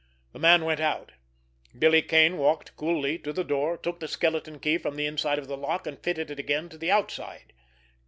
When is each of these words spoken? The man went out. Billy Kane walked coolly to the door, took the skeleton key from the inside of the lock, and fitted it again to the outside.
The 0.33 0.39
man 0.39 0.65
went 0.65 0.79
out. 0.79 1.11
Billy 1.77 2.01
Kane 2.01 2.39
walked 2.39 2.75
coolly 2.75 3.19
to 3.19 3.31
the 3.31 3.43
door, 3.43 3.77
took 3.77 3.99
the 3.99 4.07
skeleton 4.07 4.57
key 4.59 4.79
from 4.79 4.95
the 4.95 5.05
inside 5.05 5.37
of 5.37 5.45
the 5.47 5.55
lock, 5.55 5.85
and 5.85 6.03
fitted 6.03 6.31
it 6.31 6.39
again 6.39 6.69
to 6.69 6.77
the 6.79 6.89
outside. 6.89 7.53